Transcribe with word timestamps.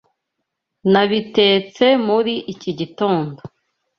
Nabitetse 0.91 1.85
muri 2.07 2.33
iki 2.53 2.71
gitondo. 2.79 3.39